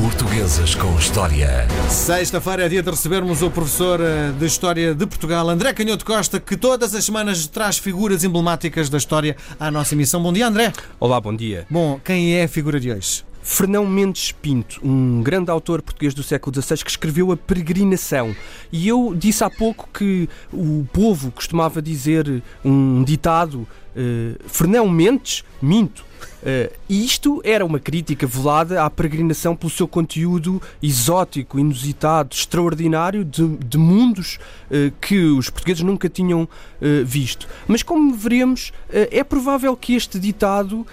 [0.00, 1.66] Portuguesas com História.
[1.88, 6.38] Sexta-feira é dia de recebermos o professor eh, de História de Portugal, André Canhoto Costa,
[6.38, 10.22] que todas as semanas traz figuras emblemáticas da história à nossa emissão.
[10.22, 10.72] Bom dia, André.
[11.00, 11.66] Olá, bom dia.
[11.68, 13.24] Bom, quem é a figura de hoje?
[13.42, 18.36] Fernão Mendes Pinto, um grande autor português do século XVI que escreveu A Peregrinação.
[18.70, 25.42] E eu disse há pouco que o povo costumava dizer um ditado: uh, Fernão Mendes,
[25.60, 26.07] minto.
[26.42, 33.24] Uh, e isto era uma crítica velada à peregrinação pelo seu conteúdo exótico, inusitado, extraordinário
[33.24, 34.38] de, de mundos
[34.70, 36.48] uh, que os portugueses nunca tinham uh,
[37.04, 37.48] visto.
[37.66, 40.86] Mas como veremos, é provável que este ditado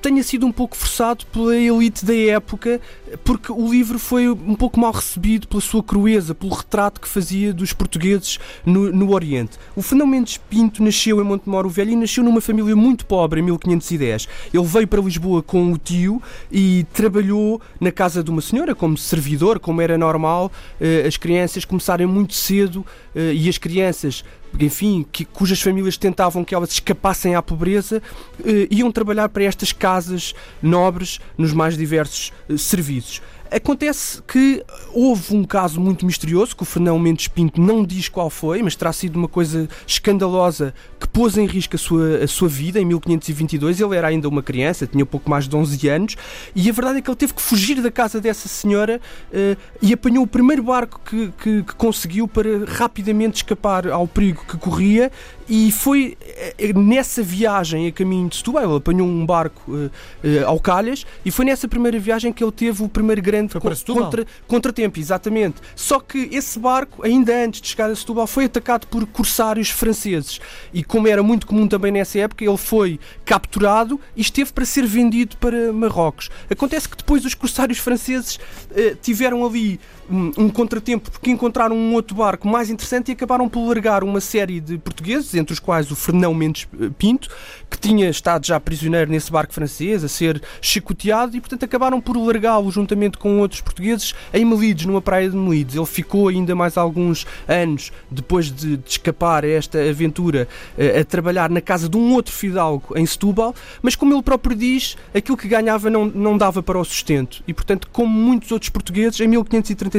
[0.00, 2.80] tenha sido um pouco forçado pela elite da época,
[3.22, 7.52] porque o livro foi um pouco mal recebido pela sua crueza, pelo retrato que fazia
[7.52, 9.58] dos portugueses no, no Oriente.
[9.76, 13.44] O Fernão Mendes Pinto nasceu em Montemoro Velho e nasceu numa família muito pobre em
[13.44, 14.28] 1510.
[14.52, 18.96] Ele veio para Lisboa com o tio e trabalhou na casa de uma senhora como
[18.96, 24.24] servidor, como era normal, eh, as crianças começarem muito cedo eh, e as crianças
[24.60, 28.02] enfim, que, cujas famílias tentavam que elas escapassem à pobreza,
[28.44, 33.20] eh, iam trabalhar para estas casas nobres nos mais diversos serviços.
[33.54, 38.28] Acontece que houve um caso muito misterioso, que o Fernão Mendes Pinto não diz qual
[38.28, 42.48] foi, mas terá sido uma coisa escandalosa que pôs em risco a sua, a sua
[42.48, 43.80] vida em 1522.
[43.80, 46.16] Ele era ainda uma criança, tinha pouco mais de 11 anos,
[46.52, 49.00] e a verdade é que ele teve que fugir da casa dessa senhora
[49.32, 54.44] uh, e apanhou o primeiro barco que, que, que conseguiu para rapidamente escapar ao perigo
[54.48, 55.12] que corria
[55.48, 56.16] e foi
[56.58, 61.04] eh, nessa viagem a caminho de Setúbal, ele apanhou um barco uh, uh, ao Calhas
[61.24, 65.56] e foi nessa primeira viagem que ele teve o primeiro grande co contra, contratempo, exatamente.
[65.74, 70.40] Só que esse barco, ainda antes de chegar a Setúbal, foi atacado por corsários franceses
[70.72, 74.86] e como era muito comum também nessa época, ele foi capturado e esteve para ser
[74.86, 76.30] vendido para Marrocos.
[76.50, 81.94] Acontece que depois os corsários franceses uh, tiveram ali um, um, contratempo porque encontraram um
[81.94, 85.90] outro barco mais interessante e acabaram por largar uma série de portugueses, entre os quais
[85.90, 87.28] o Fernão Mendes eh, Pinto,
[87.70, 92.16] que tinha estado já prisioneiro nesse barco francês, a ser chicoteado, e portanto acabaram por
[92.16, 95.76] largá-lo juntamente com outros portugueses em Melides, numa praia de Melides.
[95.76, 101.00] Ele ficou ainda mais alguns anos depois de, de escapar a esta aventura a, eh,
[101.00, 104.96] a trabalhar na casa de um outro fidalgo em Setúbal, mas como ele próprio diz,
[105.14, 107.42] aquilo que ganhava não, não dava para o sustento.
[107.46, 109.94] E portanto, como muitos outros portugueses, em 1530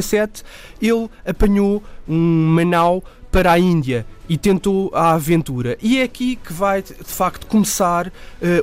[0.81, 5.77] ele apanhou um Manau para a Índia e tentou a aventura.
[5.81, 8.11] E é aqui que vai, de facto, começar uh,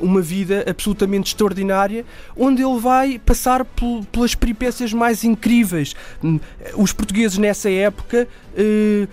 [0.01, 2.05] uma vida absolutamente extraordinária,
[2.37, 3.65] onde ele vai passar
[4.11, 5.95] pelas peripécias mais incríveis.
[6.23, 6.41] Hum,
[6.75, 8.29] os portugueses nessa época,
[8.59, 9.09] uh,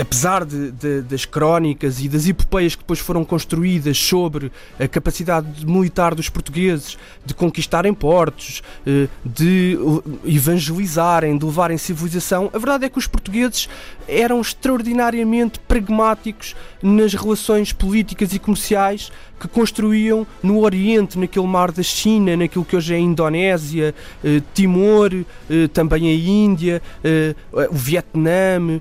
[0.00, 5.64] apesar de, de, das crónicas e das epopeias que depois foram construídas sobre a capacidade
[5.64, 9.78] militar dos portugueses de conquistarem portos, uh, de
[10.24, 13.68] evangelizarem, de levarem civilização, a verdade é que os portugueses
[14.08, 21.70] eram extraordinariamente extremamente pragmáticos nas relações políticas e comerciais que construíam no Oriente, naquele mar
[21.70, 27.34] da China, naquilo que hoje é a Indonésia, eh, Timor, eh, também a Índia, eh,
[27.52, 28.80] o Vietnã.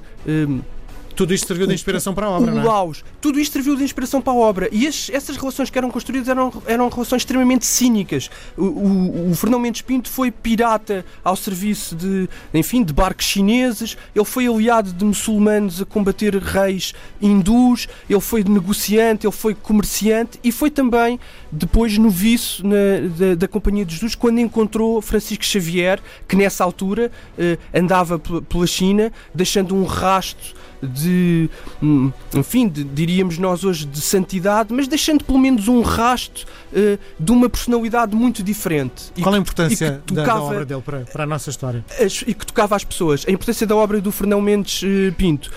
[1.15, 2.65] Tudo isto serviu de inspiração para a obra, o, não é?
[2.65, 3.03] Laos.
[3.21, 4.69] Tudo isto serviu de inspiração para a obra.
[4.71, 8.29] E as, essas relações que eram construídas eram, eram relações extremamente cínicas.
[8.57, 13.97] O, o, o Fernão Mendes Pinto foi pirata ao serviço de, enfim, de barcos chineses.
[14.13, 17.87] Ele foi aliado de muçulmanos a combater reis hindus.
[18.09, 21.19] Ele foi negociante, ele foi comerciante e foi também
[21.55, 22.75] depois noviço na,
[23.17, 28.67] da, da Companhia de Jesus quando encontrou Francisco Xavier, que nessa altura eh, andava pela
[28.67, 31.49] China, deixando um rastro de,
[31.81, 36.99] hum, enfim, de, diríamos nós hoje de santidade, mas deixando pelo menos um rasto uh,
[37.19, 39.11] de uma personalidade muito diferente.
[39.21, 41.83] Qual a importância tocava, da, obra dele para, para a nossa história?
[41.99, 43.25] As, e que tocava às pessoas.
[43.27, 45.51] A importância da obra do Fernão Mendes uh, Pinto.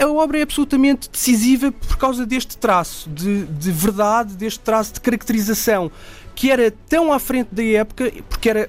[0.00, 5.00] A obra é absolutamente decisiva por causa deste traço de, de verdade, deste traço de
[6.34, 8.68] que era tão à frente da época, porque era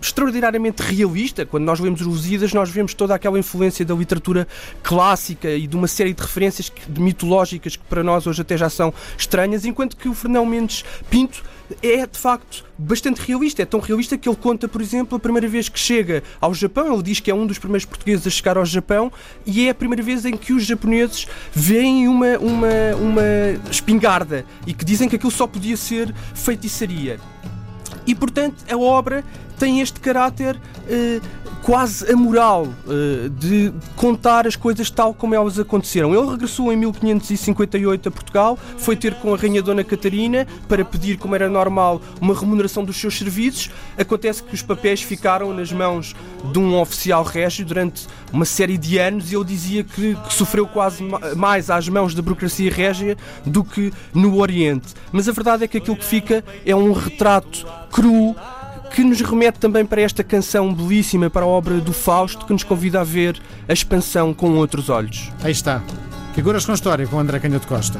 [0.00, 1.44] extraordinariamente realista.
[1.44, 4.46] Quando nós lemos os Lusíadas, nós vemos toda aquela influência da literatura
[4.82, 8.70] clássica e de uma série de referências de mitológicas que para nós hoje até já
[8.70, 11.42] são estranhas, enquanto que o Fernão Mendes Pinto
[11.82, 13.62] é de facto bastante realista.
[13.62, 16.92] É tão realista que ele conta, por exemplo, a primeira vez que chega ao Japão.
[16.92, 19.12] Ele diz que é um dos primeiros portugueses a chegar ao Japão
[19.44, 24.72] e é a primeira vez em que os japoneses veem uma, uma, uma espingarda e
[24.72, 27.18] que dizem que aquilo só podia ser feitiçaria.
[28.06, 29.24] E portanto a obra
[29.58, 31.20] tem este caráter uh,
[31.62, 36.14] quase amoral uh, de contar as coisas tal como elas aconteceram.
[36.14, 41.18] Ele regressou em 1558 a Portugal, foi ter com a Rainha Dona Catarina para pedir,
[41.18, 43.70] como era normal, uma remuneração dos seus serviços.
[43.98, 46.14] Acontece que os papéis ficaram nas mãos
[46.52, 50.66] de um oficial régio durante uma série de anos e ele dizia que, que sofreu
[50.66, 51.02] quase
[51.36, 54.94] mais às mãos da burocracia régia do que no Oriente.
[55.12, 58.36] Mas a verdade é que aquilo que fica é um retrato cru
[58.94, 62.64] que nos remete também para esta canção belíssima, para a obra do Fausto, que nos
[62.64, 65.30] convida a ver a expansão com outros olhos.
[65.42, 65.82] Aí está.
[66.34, 67.98] Figuras com história, com André Canhoto Costa.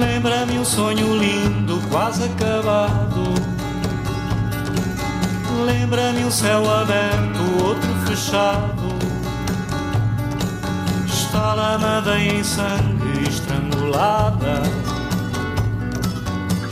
[0.00, 3.34] Lembra-me um sonho lindo, quase acabado.
[5.64, 8.75] Lembra-me um céu aberto, outro fechado
[11.76, 14.62] lamada em sangue estrangulada.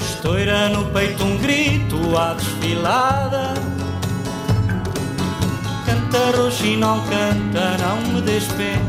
[0.00, 3.52] Estoura no peito um grito à desfilada.
[5.84, 8.84] Canta roxinol, canta, não me des penas.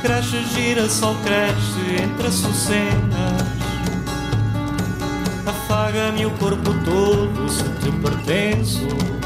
[0.00, 3.42] Cresce, gira, sol cresce entre açucenas.
[5.46, 9.21] Afaga-me o corpo todo se te pertenço.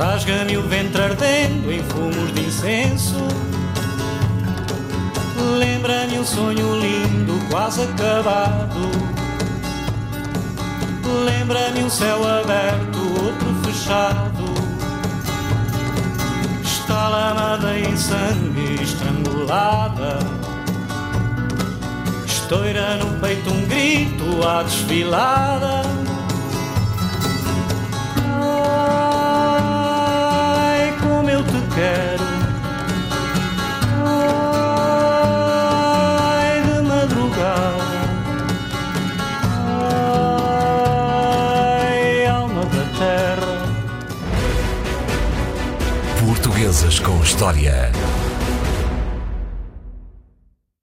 [0.00, 3.18] Rasga-me o ventre ardendo em fumos de incenso.
[5.58, 8.80] Lembra-me um sonho lindo, quase acabado.
[11.26, 14.54] Lembra-me um céu aberto, outro fechado.
[16.64, 20.18] Está lamada em sangue estrangulada.
[22.24, 25.99] Estoura no peito um grito à desfilada.
[31.74, 32.24] Quero.
[36.42, 38.00] Ai, de madrugada.
[41.86, 43.54] Ai, alma da terra.
[46.20, 47.90] Portuguesas com História.